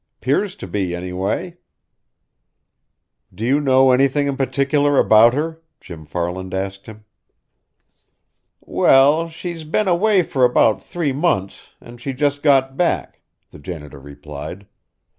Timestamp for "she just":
12.01-12.41